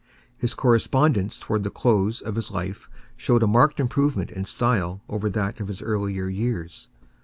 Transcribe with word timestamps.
His 0.35 0.55
correspondence 0.55 1.37
towards 1.37 1.63
the 1.63 1.69
close 1.69 2.21
of 2.21 2.33
his 2.33 2.49
life 2.49 2.89
shows 3.17 3.43
a 3.43 3.45
marked 3.45 3.79
improvement 3.79 4.31
in 4.31 4.45
style 4.45 5.03
over 5.07 5.29
that 5.29 5.59
of 5.59 5.67
his 5.67 5.83
earlier 5.83 6.27
years. 6.27 6.89